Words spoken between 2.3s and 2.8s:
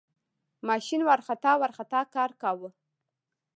کاوه.